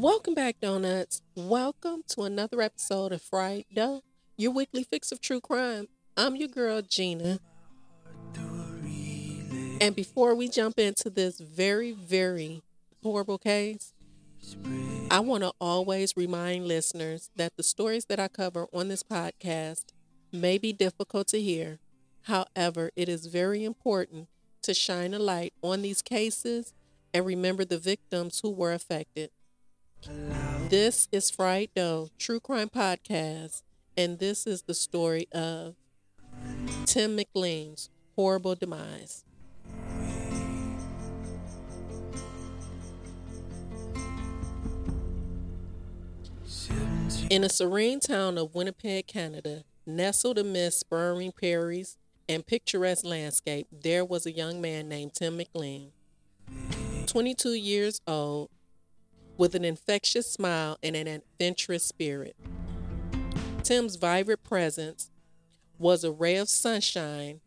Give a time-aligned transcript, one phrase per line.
[0.00, 1.22] Welcome back, Donuts.
[1.34, 4.02] Welcome to another episode of Fried Dough,
[4.36, 5.88] your weekly fix of true crime.
[6.16, 7.40] I'm your girl, Gina.
[9.80, 12.62] And before we jump into this very, very
[13.02, 13.92] horrible case,
[15.10, 19.86] I want to always remind listeners that the stories that I cover on this podcast
[20.30, 21.80] may be difficult to hear.
[22.22, 24.28] However, it is very important
[24.62, 26.72] to shine a light on these cases
[27.12, 29.30] and remember the victims who were affected.
[30.06, 33.62] This is Fried Dough, True Crime Podcast,
[33.96, 35.74] and this is the story of
[36.84, 39.24] Tim McLean's horrible demise.
[47.30, 51.96] In a serene town of Winnipeg, Canada, nestled amidst spurring prairies
[52.28, 55.90] and picturesque landscape, there was a young man named Tim McLean.
[57.06, 58.50] 22 years old,
[59.38, 62.36] with an infectious smile and an adventurous spirit.
[63.62, 65.10] Tim's vibrant presence
[65.78, 67.40] was a ray of sunshine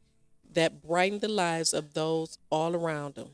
[0.53, 3.29] that brightened the lives of those all around him.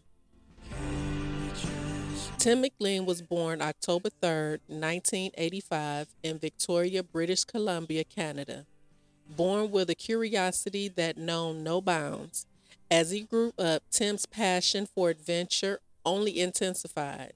[2.38, 8.66] Tim McLean was born October 3, 1985, in Victoria, British Columbia, Canada.
[9.28, 12.46] Born with a curiosity that known no bounds,
[12.90, 17.34] as he grew up, Tim's passion for adventure only intensified.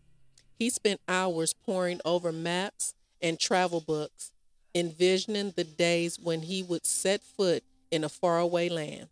[0.62, 4.32] He spent hours poring over maps and travel books,
[4.76, 9.08] envisioning the days when he would set foot in a faraway land,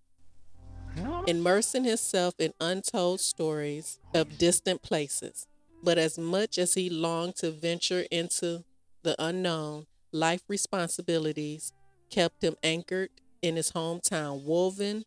[1.25, 5.47] immersing himself in untold stories of distant places.
[5.81, 8.63] But as much as he longed to venture into
[9.02, 11.73] the unknown, life responsibilities
[12.11, 13.09] kept him anchored
[13.41, 15.03] in his hometown, woven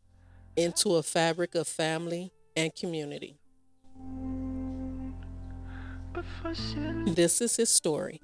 [0.57, 3.39] into a fabric of family and community.
[7.07, 8.21] This is his story.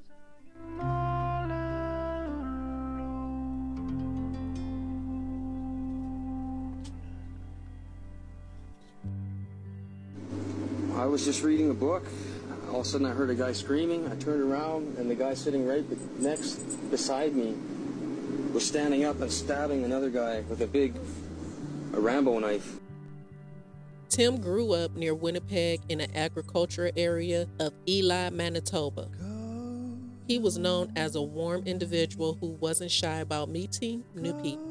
[10.94, 12.04] I was just reading a book.
[12.71, 14.10] All of a sudden, I heard a guy screaming.
[14.10, 15.84] I turned around, and the guy sitting right
[16.19, 16.56] next
[16.91, 17.55] beside me
[18.53, 20.94] was standing up and stabbing another guy with a big
[21.94, 22.78] a Rambo knife.
[24.08, 29.08] Tim grew up near Winnipeg in an agricultural area of Elie, Manitoba.
[30.26, 34.69] He was known as a warm individual who wasn't shy about meeting new people.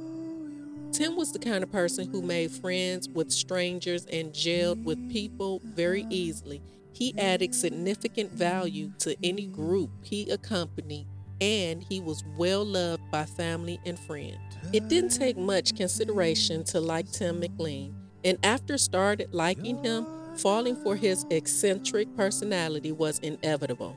[0.91, 5.61] Tim was the kind of person who made friends with strangers and gelled with people
[5.63, 6.61] very easily.
[6.93, 11.05] He added significant value to any group he accompanied,
[11.41, 14.37] and he was well loved by family and friends.
[14.73, 20.05] It didn't take much consideration to like Tim McLean, and after started liking him,
[20.37, 23.95] falling for his eccentric personality was inevitable.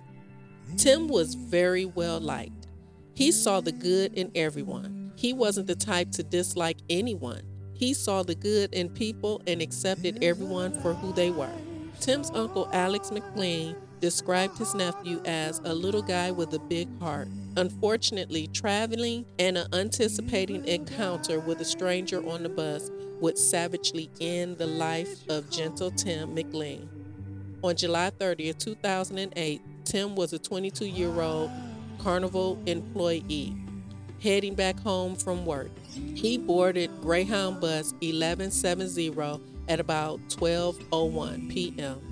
[0.76, 1.10] Tim mm.
[1.10, 2.66] was very well liked.
[3.14, 5.12] He saw the good in everyone.
[5.16, 7.42] He wasn't the type to dislike anyone.
[7.74, 11.52] He saw the good in people and accepted everyone for who they were.
[12.00, 17.28] Tim's uncle Alex McLean described his nephew as a little guy with a big heart.
[17.56, 24.58] Unfortunately, traveling and an anticipating encounter with a stranger on the bus would savagely end
[24.58, 26.88] the life of gentle Tim McLean.
[27.62, 31.50] On July 30, 2008, Tim was a 22 year old
[31.98, 33.54] carnival employee
[34.22, 35.70] heading back home from work.
[36.14, 42.10] He boarded Greyhound bus 1170 at about 12:01 p.m.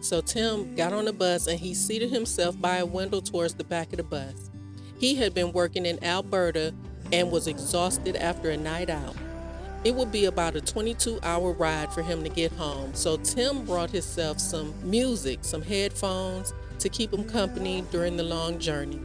[0.00, 3.64] So Tim got on the bus and he seated himself by a window towards the
[3.64, 4.50] back of the bus.
[4.98, 6.74] He had been working in Alberta
[7.12, 9.14] and was exhausted after a night out.
[9.84, 13.64] It would be about a 22 hour ride for him to get home, so Tim
[13.64, 19.00] brought himself some music, some headphones to keep him company during the long journey.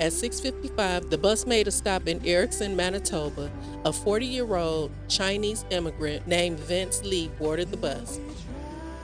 [0.00, 3.50] At 6:55, the bus made a stop in Erickson, Manitoba.
[3.86, 8.20] A 40-year-old Chinese immigrant named Vince Li boarded the bus.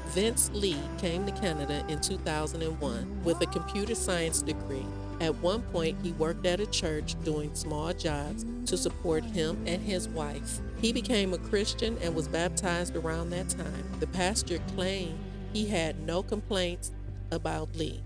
[0.08, 4.86] Vince Li came to Canada in 2001 with a computer science degree.
[5.20, 9.82] At one point, he worked at a church doing small jobs to support him and
[9.82, 10.60] his wife.
[10.84, 13.86] He became a Christian and was baptized around that time.
[14.00, 15.18] The pastor claimed
[15.54, 16.92] he had no complaints
[17.30, 18.02] about Li.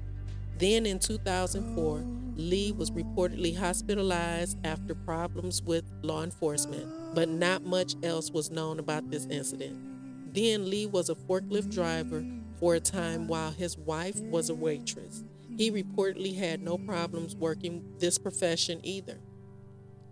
[0.58, 2.04] Then in 2004,
[2.36, 6.86] Li was reportedly hospitalized after problems with law enforcement,
[7.16, 10.32] but not much else was known about this incident.
[10.32, 12.24] Then Li was a forklift driver
[12.60, 15.24] for a time while his wife was a waitress.
[15.56, 19.18] He reportedly had no problems working this profession either.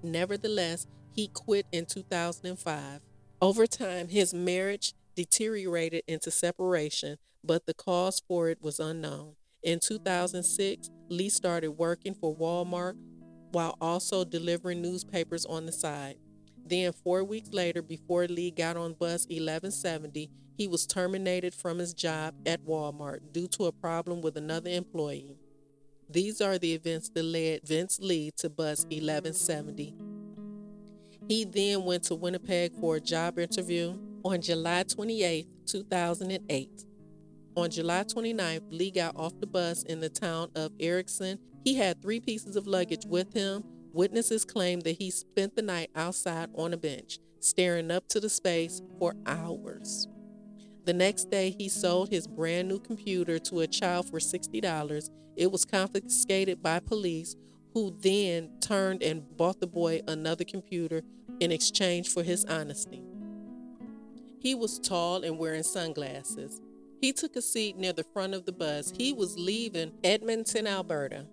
[0.03, 3.01] Nevertheless, he quit in 2005.
[3.41, 9.35] Over time, his marriage deteriorated into separation, but the cause for it was unknown.
[9.63, 12.97] In 2006, Li started working for Walmart
[13.51, 16.17] while also delivering newspapers on the side.
[16.67, 21.95] Then, four weeks later, before Li got on bus 1170, he was terminated from his
[21.95, 25.39] job at Walmart due to a problem with another employee.
[26.11, 30.16] These are the events that led Vince Li to bus 1170.
[31.29, 36.85] He then went to Winnipeg for a job interview on July 28, 2008.
[37.57, 41.39] On July 29th, Li got off the bus in the town of Erickson.
[41.65, 43.65] He had three pieces of luggage with him.
[43.93, 48.29] Witnesses claim that he spent the night outside on a bench, staring up to the
[48.29, 50.07] space for hours.
[50.85, 55.11] The next day, he sold his brand new computer to a child for $60.
[55.35, 57.35] It was confiscated by police,
[57.77, 61.03] who then turned and bought the boy another computer
[61.41, 63.03] in exchange for his honesty.
[64.41, 66.63] He was tall and wearing sunglasses.
[67.03, 68.95] He took a seat near the front of the bus.
[68.97, 71.27] He was leaving Edmonton, Alberta.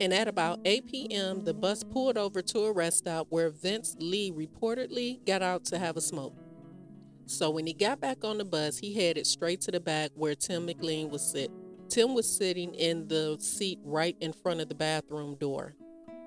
[0.00, 3.94] And at about 8 p.m., the bus pulled over to a rest stop where Vince
[4.00, 6.38] Li reportedly got out to have a smoke.
[7.26, 10.34] So when he got back on the bus, he headed straight to the back where
[10.34, 11.54] Tim McLean was sitting.
[11.90, 15.74] Tim was sitting in the seat right in front of the bathroom door.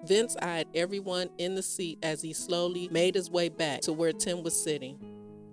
[0.08, 4.14] Vince eyed everyone in the seat as he slowly made his way back to where
[4.14, 5.00] Tim was sitting.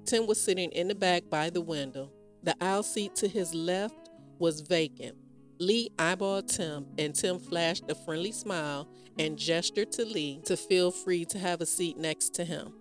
[0.04, 2.10] Tim was sitting in the back by the window.
[2.42, 5.16] The aisle seat to his left was vacant.
[5.58, 8.88] Li eyeballed Tim, and Tim flashed a friendly smile
[9.18, 12.74] and gestured to Li to feel free to have a seat next to him.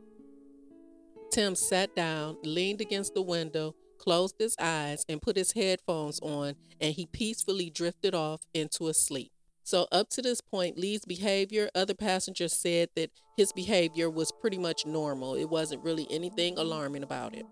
[1.31, 6.55] Tim sat down, leaned against the window, closed his eyes, and put his headphones on,
[6.81, 9.31] and he peacefully drifted off into a sleep.
[9.71, 14.57] So, up to this point, Li's behavior, other passengers said that his behavior was pretty
[14.57, 15.35] much normal.
[15.35, 17.45] It wasn't really anything alarming about it.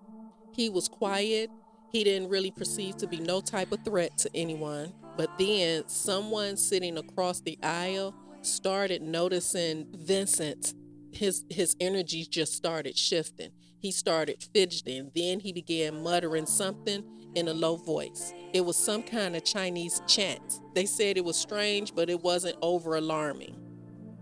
[0.52, 1.50] He was quiet.
[1.94, 4.92] He didn't really perceive to be no type of threat to anyone.
[5.16, 10.74] But then someone sitting across the aisle started noticing Vincent.
[11.14, 13.52] His his energy just started shifting.
[13.80, 15.12] He started fidgeting.
[15.16, 17.02] Then he began muttering something
[17.36, 18.34] in a low voice.
[18.54, 20.62] It was some kind of Chinese chant.
[20.74, 23.56] They said it was strange, but it wasn't over alarming.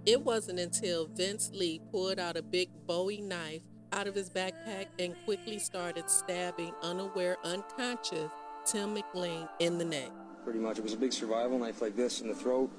[0.06, 3.62] It wasn't until Vince Li pulled out a big Bowie knife
[3.94, 8.30] out of his backpack and quickly started stabbing unaware, unconscious
[8.65, 10.09] Tim McLean in the neck.
[10.44, 10.77] Pretty much.
[10.77, 12.69] It was a big survival knife like this in the throat,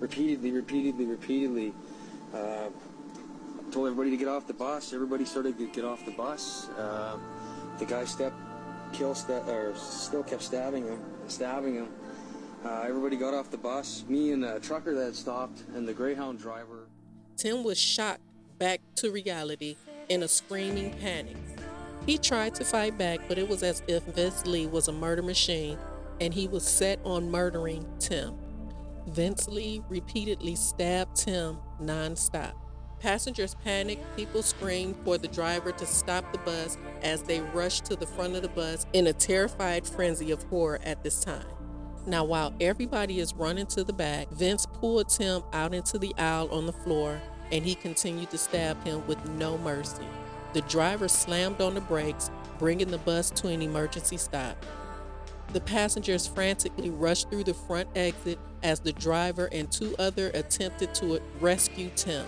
[0.00, 1.72] repeatedly, repeatedly, repeatedly.
[2.34, 2.68] Uh,
[3.70, 4.92] told everybody to get off the bus.
[4.92, 6.68] Everybody started to get off the bus.
[6.70, 7.16] Uh,
[7.78, 8.36] the guy stepped,
[8.96, 10.98] kill, st- or still kept stabbing him,
[11.28, 11.88] stabbing him.
[12.64, 14.04] Uh, everybody got off the bus.
[14.08, 16.86] Me and the trucker that stopped, and the Greyhound driver.
[17.36, 18.22] Tim was shocked
[18.58, 19.76] back to reality
[20.08, 21.36] in a screaming panic.
[22.06, 25.22] He tried to fight back, but it was as if Vince Li was a murder
[25.22, 25.78] machine
[26.20, 28.34] and he was set on murdering Tim.
[29.08, 32.54] Vince Li repeatedly stabbed Tim nonstop.
[33.06, 37.94] Passengers panicked, people screamed for the driver to stop the bus as they rushed to
[37.94, 41.46] the front of the bus in a terrified frenzy of horror at this time.
[42.04, 46.48] Now, while everybody is running to the back, Vince pulled Tim out into the aisle
[46.50, 47.20] on the floor
[47.52, 50.08] and he continued to stab him with no mercy.
[50.52, 54.56] The driver slammed on the brakes, bringing the bus to an emergency stop.
[55.52, 60.92] The passengers frantically rushed through the front exit as the driver and two other attempted
[60.96, 62.26] to rescue Tim.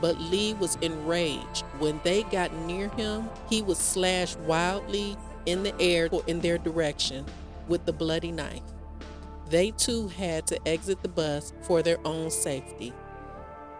[0.00, 1.64] But Li was enraged.
[1.78, 6.58] When they got near him, he was slashed wildly in the air or in their
[6.58, 7.24] direction
[7.68, 8.62] with the bloody knife.
[9.48, 12.92] They too had to exit the bus for their own safety.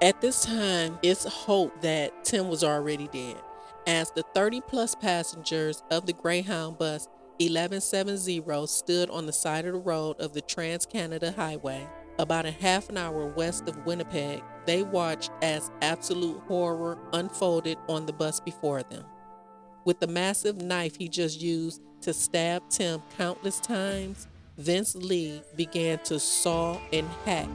[0.01, 3.41] At this time, it's hoped that Tim was already dead,
[3.87, 7.09] as the 30 plus passengers of the Greyhound bus
[7.39, 11.87] 1170 stood on the side of the road of the Trans Canada Highway.
[12.19, 18.07] About a half an hour west of Winnipeg, they watched as absolute horror unfolded on
[18.07, 19.05] the bus before them.
[19.85, 24.27] With the massive knife he just used to stab Tim countless times,
[24.59, 27.49] Vince Li began to saw and hack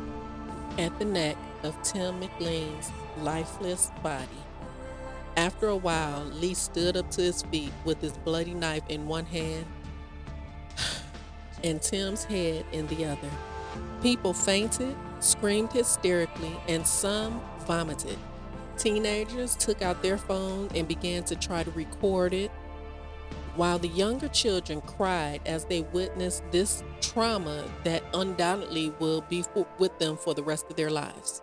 [0.78, 2.90] at the neck of Tim McLean's
[3.20, 4.28] lifeless body.
[5.38, 9.26] After a while, Li stood up to his feet with his bloody knife in one
[9.26, 9.66] hand
[11.64, 13.30] and Tim's head in the other.
[14.02, 18.18] People fainted, screamed hysterically, and some vomited.
[18.78, 22.52] Teenagers took out their phones and began to try to record it,
[23.56, 29.44] while the younger children cried as they witnessed this trauma that undoubtedly will be
[29.78, 31.42] with them for the rest of their lives.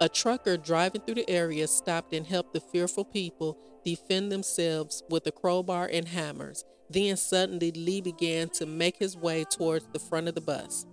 [0.00, 5.26] A trucker driving through the area stopped and helped the fearful people defend themselves with
[5.26, 6.64] a crowbar and hammers.
[6.88, 10.86] Then suddenly Li began to make his way towards the front of the bus.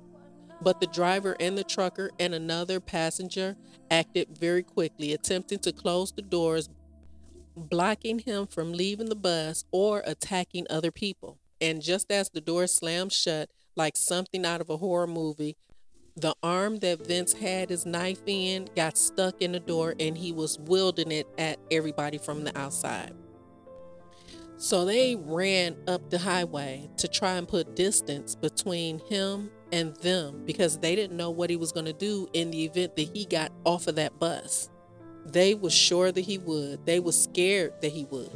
[0.61, 3.55] But the driver and the trucker and another passenger
[3.91, 6.69] acted very quickly, attempting to close the doors,
[7.55, 11.37] blocking him from leaving the bus or attacking other people.
[11.61, 15.55] And just as the door slammed shut, like something out of a horror movie,
[16.15, 20.31] the arm that Vince had his knife in got stuck in the door and he
[20.31, 23.13] was wielding it at everybody from the outside.
[24.57, 30.43] So they ran up the highway to try and put distance between him and them
[30.45, 33.25] because they didn't know what he was going to do in the event that he
[33.25, 34.69] got off of that bus.
[35.25, 36.85] They were sure that he would.
[36.85, 38.31] They were scared that he would.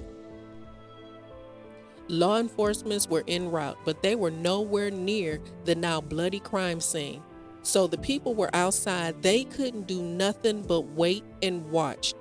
[2.10, 7.24] Law enforcement were en route, but they were nowhere near the now bloody crime scene.
[7.64, 9.22] So the people were outside.
[9.22, 12.14] They couldn't do nothing but wait and watch.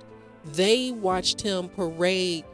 [0.45, 2.45] They watched him parade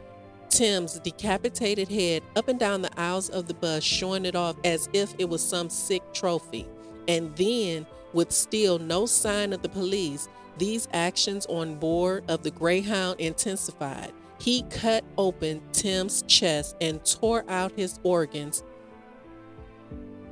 [0.50, 4.88] Tim's decapitated head up and down the aisles of the bus, showing it off as
[4.92, 6.66] if it was some sick trophy.
[7.06, 10.28] And then, with still no sign of the police,
[10.58, 14.12] these actions on board of the Greyhound intensified.
[14.40, 18.62] He cut open Tim's chest and tore out his organs.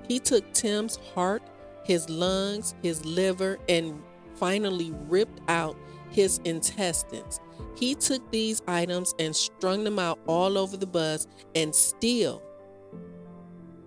[0.08, 1.42] He took Tim's heart,
[1.84, 4.02] his lungs, his liver, and
[4.34, 5.76] finally ripped out
[6.10, 7.40] his intestines.
[7.76, 12.42] He took these items and strung them out all over the bus, and still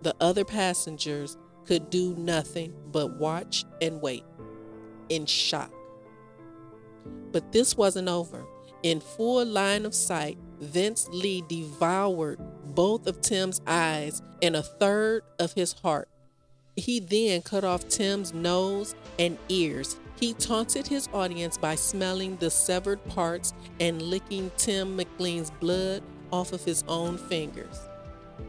[0.01, 4.23] the other passengers could do nothing but watch and wait
[5.09, 5.71] in shock.
[7.31, 8.45] But this wasn't over.
[8.81, 12.39] In full line of sight, Vince Li devoured
[12.73, 16.07] both of Tim's eyes and a third of his heart.
[16.75, 19.97] He then cut off Tim's nose and ears.
[20.19, 26.51] He taunted his audience by smelling the severed parts and licking Tim McLean's blood off
[26.51, 27.79] of his own fingers.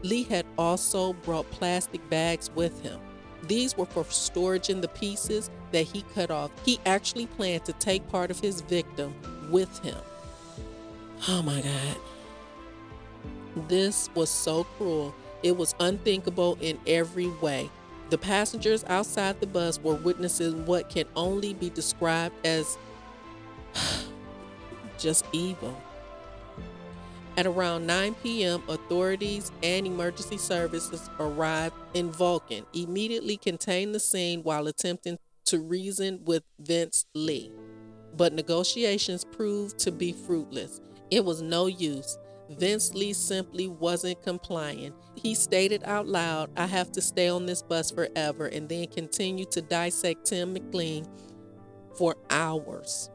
[0.03, 2.99] Li had also brought plastic bags with him.
[3.43, 6.51] These were for storage in the pieces that he cut off.
[6.65, 9.15] He actually planned to take part of his victim
[9.49, 9.97] with him.
[11.29, 11.97] Oh my God.
[13.69, 15.15] This was so cruel.
[15.41, 17.69] It was unthinkable in every way.
[18.11, 22.77] The passengers outside the bus were witnessing what can only be described as
[24.99, 25.81] just evil.
[27.37, 34.43] At around 9 p.m., authorities and emergency services arrived in Vulcan, immediately contained the scene
[34.43, 37.49] while attempting to reason with Vince Li.
[38.17, 40.81] But negotiations proved to be fruitless.
[41.09, 42.17] It was no use.
[42.57, 44.93] Vince Li simply wasn't complying.
[45.15, 49.51] He stated out loud, I have to stay on this bus forever, and then continued
[49.51, 51.05] to dissect Tim McLean
[51.97, 53.09] for hours.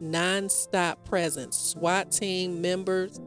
[0.00, 1.56] Non stop presence.
[1.56, 3.20] SWAT team members,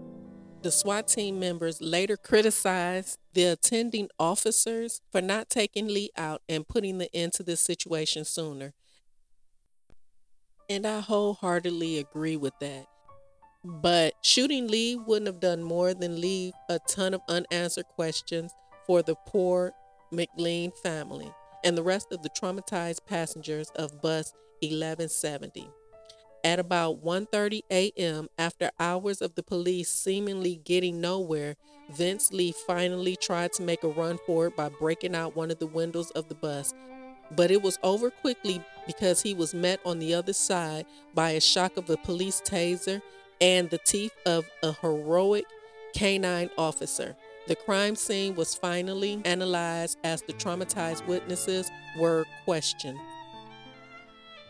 [0.61, 6.67] the SWAT team members later criticized the attending officers for not taking Li out and
[6.67, 8.73] putting the end to this situation sooner.
[10.69, 12.85] And I wholeheartedly agree with that.
[13.63, 18.53] But shooting Li wouldn't have done more than leave a ton of unanswered questions
[18.87, 19.73] for the poor
[20.11, 21.29] McLean family
[21.65, 25.69] and the rest of the traumatized passengers of bus 1170.
[26.41, 31.57] At about 1:30 a.m., after hours of the police seemingly getting nowhere,
[31.91, 35.59] Vince Li finally tried to make a run for it by breaking out one of
[35.59, 36.73] the windows of the bus.
[37.35, 41.41] But it was over quickly because he was met on the other side by a
[41.41, 43.01] shock of a police taser
[43.41, 45.46] and the teeth of a heroic
[45.93, 47.15] canine officer.
[47.48, 53.00] The crime scene was finally analyzed as the traumatized witnesses were questioned.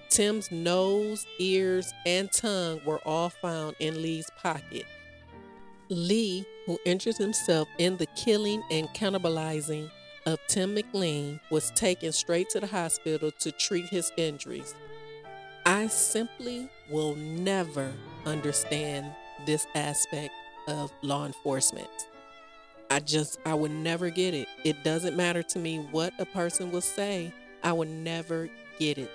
[0.10, 4.86] Tim's nose, ears, and tongue were all found in Li's pocket.
[5.90, 9.90] Li, who injured himself in the killing and cannibalizing
[10.26, 14.76] of Tim McLean, was taken straight to the hospital to treat his injuries.
[15.66, 17.94] I simply will never
[18.26, 19.12] understand
[19.46, 20.34] this aspect
[20.68, 21.90] of law enforcement.
[22.92, 24.48] I just, I would never get it.
[24.64, 27.34] It doesn't matter to me what a person will say,
[27.64, 28.50] I would never
[28.80, 29.12] get it.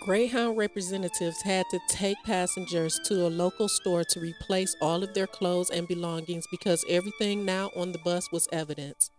[0.00, 5.26] Greyhound representatives had to take passengers to a local store to replace all of their
[5.26, 9.10] clothes and belongings because everything now on the bus was evidence.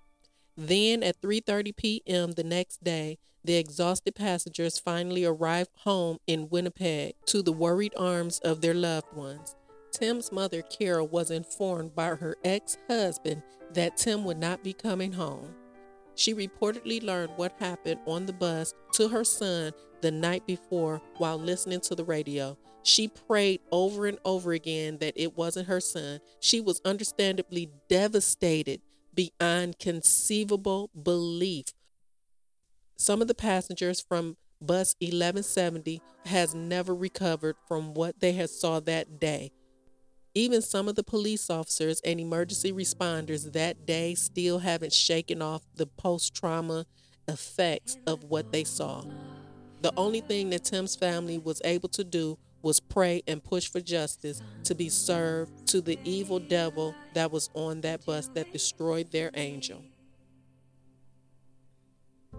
[0.55, 2.31] Then at 3:30 p.m.
[2.33, 8.39] the next day, the exhausted passengers finally arrived home in Winnipeg to the worried arms
[8.39, 9.55] of their loved ones.
[9.91, 13.41] Tim's mother, Carol, was informed by her ex husband
[13.73, 15.55] that Tim would not be coming home.
[16.15, 21.37] She reportedly learned what happened on the bus to her son the night before while
[21.37, 22.57] listening to the radio.
[22.83, 26.19] She prayed over and over again that it wasn't her son.
[26.39, 28.81] She was understandably devastated
[29.15, 31.65] beyond conceivable belief
[32.97, 38.79] Some of the passengers from bus 1170 has never recovered from what they had saw
[38.81, 39.51] that day.
[40.35, 45.63] Even some of the police officers and emergency responders that day still haven't shaken off
[45.75, 46.85] the post-trauma
[47.27, 49.03] effects of what they saw.
[49.81, 53.81] The only thing that Tim's family was able to do was pray and push for
[53.81, 59.11] justice to be served to the evil devil that was on that bus that destroyed
[59.11, 59.83] their angel.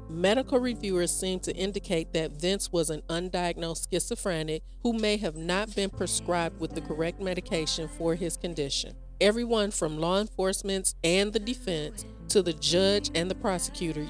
[0.08, 5.74] Medical reviewers seem to indicate that Vince was an undiagnosed schizophrenic who may have not
[5.74, 8.94] been prescribed with the correct medication for his condition.
[9.20, 14.06] Everyone from law enforcement and the defense to the judge and the prosecutor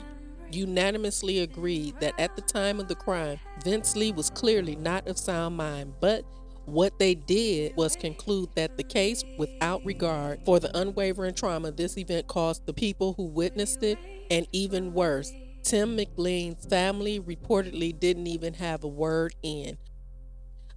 [0.52, 5.18] unanimously agreed that at the time of the crime, Vince Li was clearly not of
[5.18, 6.24] sound mind, but
[6.66, 11.98] what they did was conclude that the case, without regard for the unwavering trauma this
[11.98, 13.98] event caused the people who witnessed it,
[14.30, 15.32] and even worse,
[15.62, 19.76] Tim McLean's family reportedly didn't even have a word in.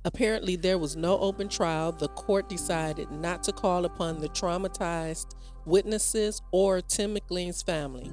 [0.05, 1.91] Apparently, there was no open trial.
[1.91, 8.09] The court decided not to call upon the traumatized witnesses or Tim McLean's family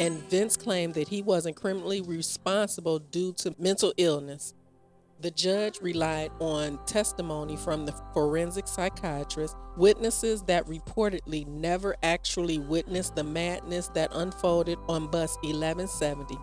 [0.00, 4.54] and Vince claimed that he wasn't criminally responsible due to mental illness.
[5.20, 13.14] The judge relied on testimony from the forensic psychiatrist, witnesses that reportedly never actually witnessed
[13.14, 16.36] the madness that unfolded on bus 1170.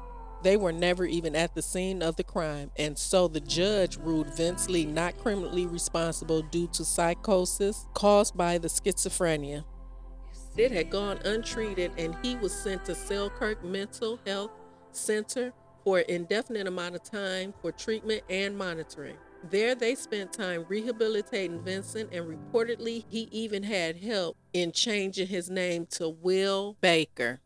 [0.44, 4.36] They were never even at the scene of the crime, and so the judge ruled
[4.36, 9.64] Vince Li not criminally responsible due to psychosis caused by the schizophrenia.
[10.58, 14.52] It had gone untreated, and he was sent to Selkirk Mental Health
[14.92, 15.54] Center
[15.84, 19.16] for an indefinite amount of time for treatment and monitoring.
[19.50, 25.50] There, they spent time rehabilitating Vincent, and reportedly, he even had help in changing his
[25.50, 27.40] name to Will Baker.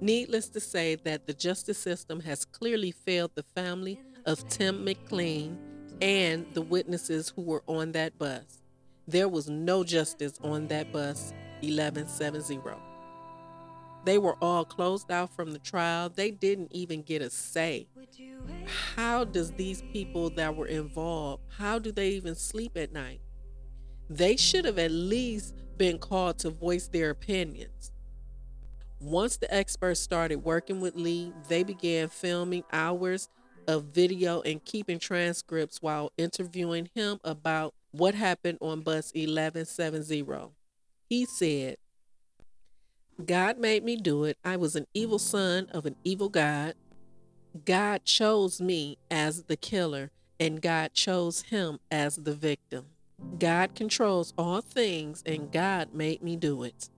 [0.00, 5.58] Needless to say, that the justice system has clearly failed the family of Tim McLean
[6.00, 8.61] and the witnesses who were on that bus.
[9.08, 12.60] There was no justice on that bus 1170.
[14.04, 16.08] They were all closed out from the trial.
[16.08, 17.88] They didn't even get a say.
[18.96, 23.20] How does these people that were involved, how do they even sleep at night?
[24.08, 27.92] They should have at least been called to voice their opinions.
[29.00, 33.28] Once the experts started working with Li, they began filming hours
[33.66, 40.50] of video and keeping transcripts while interviewing him about what happened on bus 1170.
[41.08, 41.76] He said,
[43.24, 44.38] God made me do it.
[44.44, 46.74] I was an evil son of an evil God.
[47.66, 52.86] God chose me as the killer, and God chose him as the victim.
[53.38, 56.88] God controls all things, and God made me do it.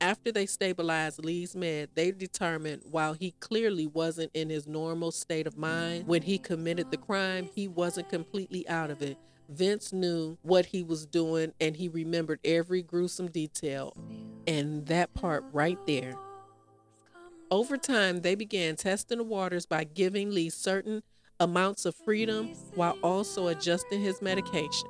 [0.00, 5.46] After they stabilized Li's med, they determined while he clearly wasn't in his normal state
[5.46, 9.18] of mind when he committed the crime, he wasn't completely out of it.
[9.50, 13.94] Vince knew what he was doing and he remembered every gruesome detail.
[14.46, 16.14] And that part right there.
[17.50, 21.02] Over time, they began testing the waters by giving Li certain
[21.40, 24.88] amounts of freedom while also adjusting his medication.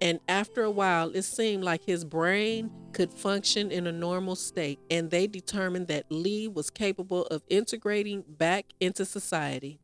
[0.00, 4.78] And after a while, it seemed like his brain could function in a normal state,
[4.90, 9.80] and they determined that Li was capable of integrating back into society.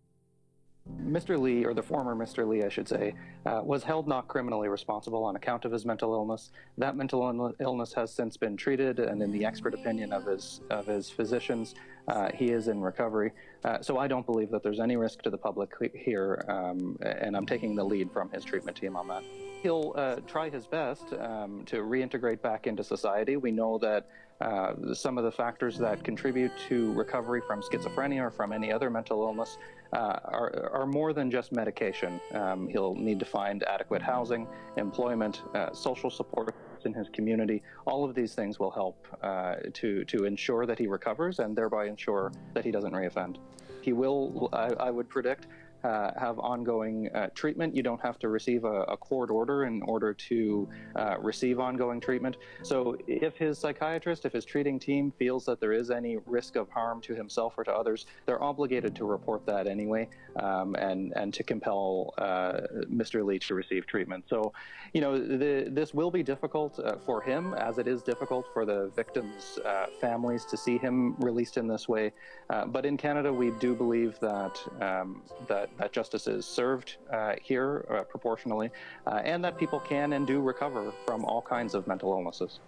[1.03, 1.39] Mr.
[1.39, 2.47] Li, or the former Mr.
[2.47, 6.15] Li, I should say, uh, was held not criminally responsible on account of his mental
[6.15, 6.51] illness.
[6.79, 10.87] That mental illness has since been treated, and in the expert opinion of his of
[10.87, 11.75] his physicians,
[12.09, 13.33] uh, he is in recovery.
[13.65, 17.37] Uh, so I don't believe that there's any risk to the public here, um, and
[17.37, 19.23] I'm taking the lead from his treatment team on that.
[19.63, 23.37] He'll uh, try his best um, to reintegrate back into society.
[23.37, 24.07] We know that
[24.41, 28.91] uh, some of the factors that contribute to recovery from schizophrenia or from any other
[28.91, 29.57] mental illness
[29.93, 32.21] uh, are, are, more than just medication.
[32.33, 34.47] Um, he'll need to find adequate housing,
[34.77, 37.63] employment, uh, social support in his community.
[37.87, 41.87] All of these things will help uh, to, to ensure that he recovers and thereby
[41.87, 43.37] ensure that he doesn't reoffend.
[43.83, 45.47] He will, I, I would predict,
[45.85, 47.75] uh, have ongoing uh, treatment.
[47.75, 52.01] You don't have to receive a, a court order in order to uh, receive ongoing
[52.01, 52.37] treatment.
[52.63, 56.69] So, if his psychiatrist, if his treating team feels that there is any risk of
[56.71, 61.33] harm to himself or to others, they're obligated to report that anyway um, and, and
[61.35, 62.61] to compel uh,
[62.93, 63.25] Mr.
[63.25, 64.25] Leach to receive treatment.
[64.29, 64.53] So,
[64.93, 68.65] you know, the, this will be difficult uh, for him as it is difficult for
[68.65, 72.13] the victims' uh, families to see him released in this way.
[72.49, 77.35] but in Canada, we do believe that um, that that, that justice is served uh,
[77.43, 78.71] here uh, proportionally,
[79.07, 82.61] uh, and that people can and do recover from all kinds of mental illnesses.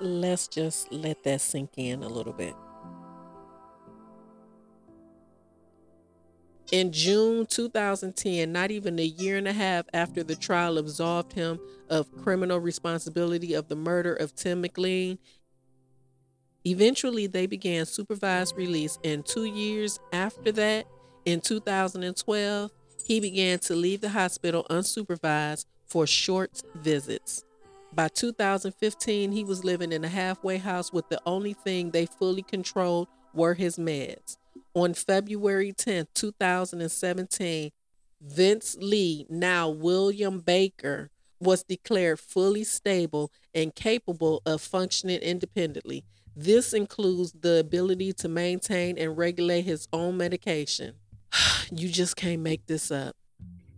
[0.00, 2.54] Let's just let that sink in a little bit.
[6.72, 11.60] In June 2010, not even a year and a half after the trial absolved him
[11.88, 15.18] of criminal responsibility of the murder of Tim McLean,
[16.64, 18.98] eventually they began supervised release.
[19.04, 20.86] And two years after that,
[21.26, 22.70] in 2012,
[23.04, 27.44] he began to leave the hospital unsupervised for short visits.
[27.92, 32.42] By 2015, he was living in a halfway house with the only thing they fully
[32.42, 34.36] controlled were his meds.
[34.74, 37.70] On February 10, 2017,
[38.20, 41.10] Vince Li, now William Baker,
[41.40, 46.04] was declared fully stable and capable of functioning independently.
[46.34, 50.94] This includes the ability to maintain and regulate his own medication.
[51.70, 53.16] you just can't make this up.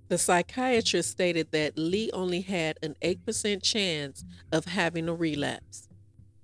[0.09, 5.89] The psychiatrist stated that Li only had an 8% chance of having a relapse.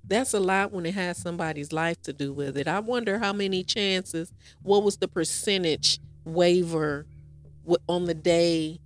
[0.06, 2.68] That's a lot when it has somebody's life to do with it.
[2.68, 7.06] I wonder how many chances, what was the percentage waiver
[7.88, 8.80] on the day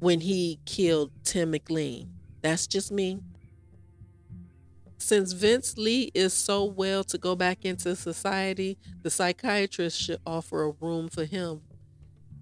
[0.00, 2.10] when he killed Tim McLean?
[2.42, 3.20] That's just me.
[5.00, 10.62] Since Vince Li is so well to go back into society, the psychiatrist should offer
[10.62, 11.62] a room for him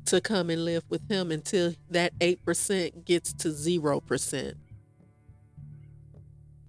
[0.06, 4.54] to come and live with him until that 8% gets to 0%.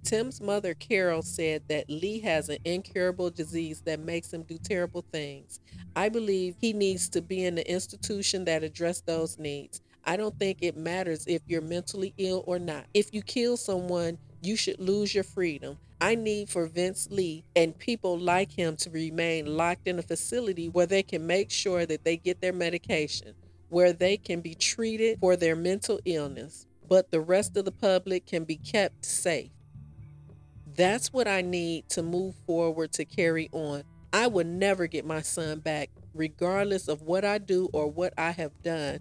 [0.04, 5.04] Tim's mother, Carol, said that Li has an incurable disease that makes him do terrible
[5.12, 5.60] things.
[5.96, 9.82] I believe he needs to be in an institution that address those needs.
[10.06, 12.86] I don't think it matters if you're mentally ill or not.
[12.94, 15.78] If you kill someone, you should lose your freedom.
[16.02, 20.70] I need for Vince Li and people like him to remain locked in a facility
[20.70, 23.34] where they can make sure that they get their medication,
[23.68, 28.26] where they can be treated for their mental illness, but the rest of the public
[28.26, 29.52] can be kept safe.
[30.76, 33.84] That's what I need to move forward to carry on.
[34.14, 38.32] I will never get my son back, regardless of what I do or what I
[38.32, 39.00] have done.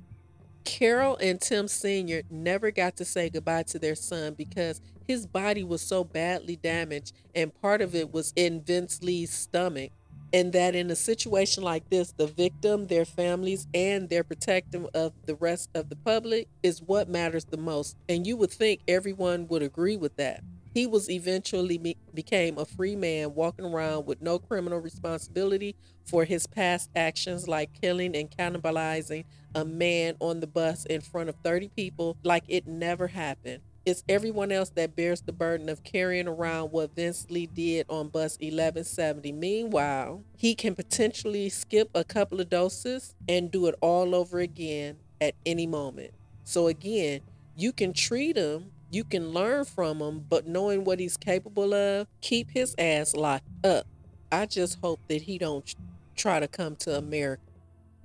[0.65, 2.23] Carol and Tim Sr.
[2.31, 7.13] never got to say goodbye to their son because his body was so badly damaged,
[7.35, 9.91] and part of it was in Vince Li's stomach.
[10.31, 15.15] And that in a situation like this, the victim, their families, and their protective of
[15.25, 17.97] the rest of the public is what matters the most.
[18.11, 20.43] And you would think everyone would agree with that.
[20.75, 26.25] He was eventually be- became a free man, walking around with no criminal responsibility for
[26.25, 31.37] his past actions, like killing and cannibalizing a man on the bus in front of
[31.43, 33.63] 30 people, like it never happened.
[33.87, 38.09] It's everyone else that bears the burden of carrying around what Vince Li did on
[38.09, 39.33] bus 1170.
[39.33, 44.99] Meanwhile, he can potentially skip a couple of doses and do it all over again
[45.23, 46.11] at any moment.
[46.45, 47.23] So, again,
[47.57, 52.07] you can treat him you can learn from him, but knowing what he's capable of,
[52.21, 53.87] keep his ass locked up.
[54.33, 55.75] I just hope that he don't
[56.17, 57.43] try to come to America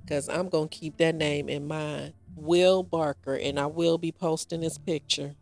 [0.01, 2.13] because I'm going to keep that name in mind.
[2.35, 5.35] Will Barker, and I will be posting his picture.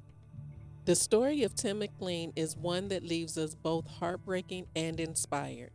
[0.86, 5.72] The story of Tim McLean is one that leaves us both heartbreaking and inspired.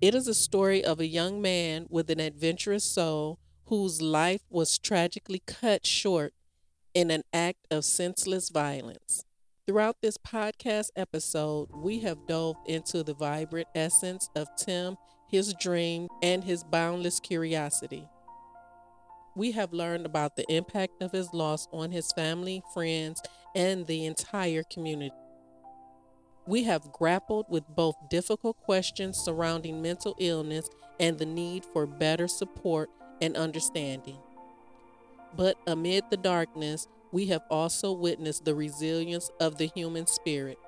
[0.00, 4.78] It is a story of a young man with an adventurous soul whose life was
[4.78, 6.32] tragically cut short
[6.98, 9.24] in an act of senseless violence.
[9.68, 14.96] Throughout this podcast episode, we have dove into the vibrant essence of Tim,
[15.30, 18.08] his dream, and his boundless curiosity.
[19.36, 23.22] We have learned about the impact of his loss on his family, friends,
[23.54, 25.14] and the entire community.
[26.48, 32.26] We have grappled with both difficult questions surrounding mental illness and the need for better
[32.26, 32.90] support
[33.22, 34.18] and understanding.
[35.38, 40.58] But amid the darkness, we have also witnessed the resilience of the human spirit.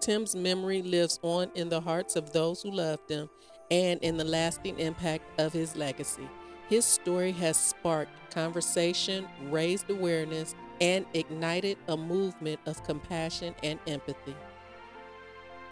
[0.00, 3.28] Tim's memory lives on in the hearts of those who loved him
[3.68, 6.28] and in the lasting impact of his legacy.
[6.68, 14.36] His story has sparked conversation, raised awareness, and ignited a movement of compassion and empathy.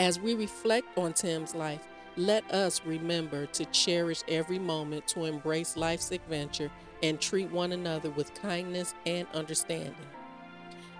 [0.00, 5.76] As we reflect on Tim's life, let us remember to cherish every moment to embrace
[5.76, 6.70] life's adventure
[7.02, 9.94] and treat one another with kindness and understanding.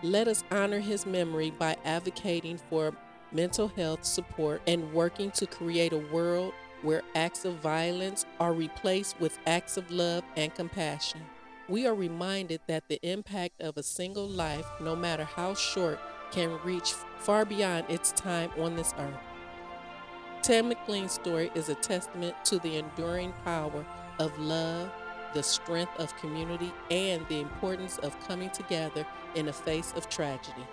[0.03, 2.93] Let us honor his memory by advocating for
[3.33, 9.19] mental health support and working to create a world where acts of violence are replaced
[9.21, 11.21] with acts of love and compassion.
[11.69, 15.99] We are reminded that the impact of a single life, no matter how short,
[16.31, 19.15] can reach far beyond its time on this earth.
[20.43, 23.85] Tim McLean's story is a testament to the enduring power
[24.21, 24.93] of love,
[25.35, 30.67] the strength of community, and the importance of coming together in the face of tragedy.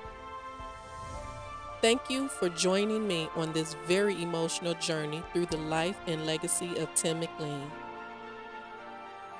[1.81, 6.77] Thank you for joining me on this very emotional journey through the life and legacy
[6.77, 7.69] of Tim McLean.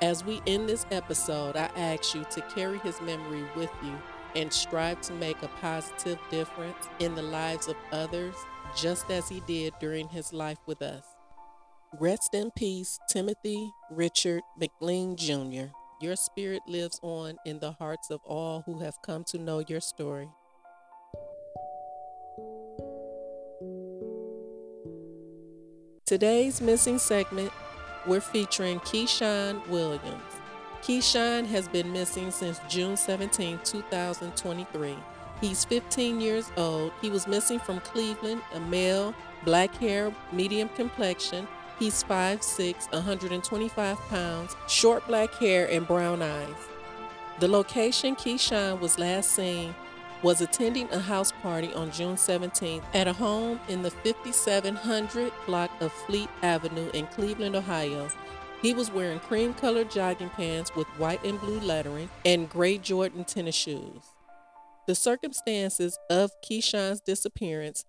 [0.02, 3.98] As we end this episode, I ask you to carry his memory with you
[4.36, 8.36] and strive to make a positive difference in the lives of others,
[8.76, 11.13] just as he did during his life with us.
[12.00, 15.66] Rest in peace, Timothy Richard McLean Jr.
[16.02, 19.80] Your spirit lives on in the hearts of all who have come to know your
[19.80, 20.28] story.
[26.08, 27.52] Today's missing segment,
[28.08, 30.24] we're featuring Keyshawn Williams.
[30.82, 34.96] Keyshawn has been missing since June 17, 2023.
[35.40, 36.92] He's 15 years old.
[37.04, 39.14] He was missing from Cleveland, a male,
[39.46, 41.48] black hair, medium complexion.
[41.84, 46.56] He's 5'6, 125 pounds, short black hair, and brown eyes.
[47.42, 49.76] The location Keyshawn was last seen
[50.22, 55.72] was attending a house party on June 17th at a home in the 5700 block
[55.82, 58.10] of Fleet Avenue in Cleveland, Ohio.
[58.62, 63.26] He was wearing cream colored jogging pants with white and blue lettering and gray Jordan
[63.26, 64.04] tennis shoes.
[64.88, 67.84] The circumstances of Keyshawn's disappearance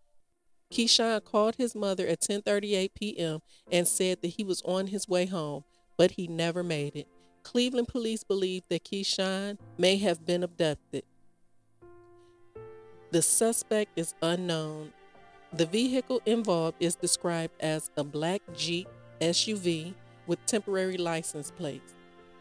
[0.72, 3.40] Keyshawn called his mother at 10:38 p.m.
[3.70, 5.64] and said that he was on his way home,
[5.96, 7.08] but he never made it.
[7.42, 11.04] Cleveland police believe that Keyshawn may have been abducted.
[13.10, 14.92] The suspect is unknown.
[15.52, 18.88] The vehicle involved is described as a black Jeep
[19.20, 19.94] SUV
[20.26, 21.94] with temporary license plates.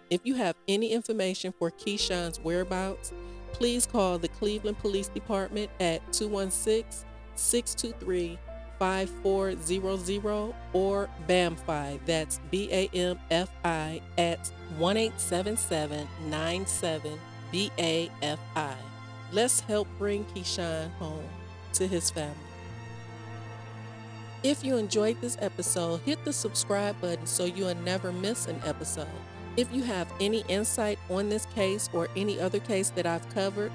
[0.09, 3.12] If you have any information for Keyshawn's whereabouts,
[3.51, 7.05] please call the Cleveland Police Department at 216
[7.36, 8.38] 623
[8.80, 14.39] 5400 or BAMFI, that's B A M F I, at
[14.78, 17.19] 1877 97
[17.52, 18.76] BAFI.
[19.32, 21.28] Let's help bring Keyshawn home
[21.74, 22.36] to his family.
[24.43, 29.08] If you enjoyed this episode, hit the subscribe button so you'll never miss an episode.
[29.56, 33.72] If you have any insight on this case or any other case that I've covered,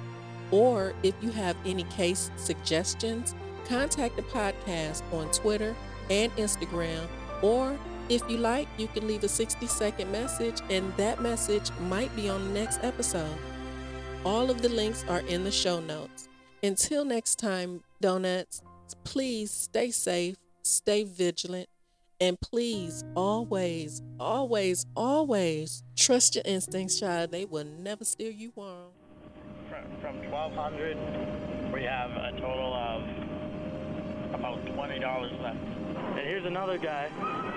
[0.51, 3.33] or if you have any case suggestions,
[3.69, 5.73] contact the podcast on Twitter
[6.09, 7.07] and Instagram.
[7.41, 7.79] Or
[8.09, 12.27] if you like, you can leave a 60 second message, and that message might be
[12.27, 13.37] on the next episode.
[14.25, 16.27] All of the links are in the show notes.
[16.63, 18.61] Until next time, donuts,
[19.05, 20.35] please stay safe
[20.69, 21.67] stay vigilant,
[22.19, 27.31] and please always, always, always trust your instincts, child.
[27.31, 28.91] They will never steer you wrong.
[30.01, 33.18] From, 1200 we have a total of
[34.39, 35.57] about $20 left.
[35.57, 37.09] And here's another guy,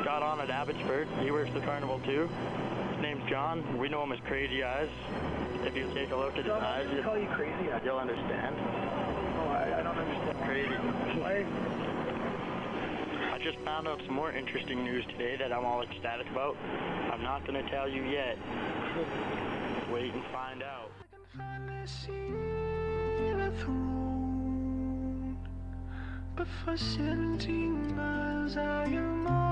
[0.04, 1.08] got on at Abbotsford.
[1.20, 2.28] He works the carnival too.
[2.92, 3.78] His name's John.
[3.78, 4.88] We know him as Crazy Eyes.
[5.64, 7.80] If you take a look at his eyes, you call you crazy eyes.
[7.84, 8.56] you'll understand.
[8.58, 10.38] Oh, I, I don't understand.
[10.44, 10.74] Crazy.
[11.20, 11.46] Why?
[13.42, 16.56] just found out some more interesting news today that I'm all ecstatic about.
[17.12, 18.38] I'm not going to tell you yet.
[19.90, 20.92] Wait and find out.
[26.34, 29.51] But for 17 miles I am on.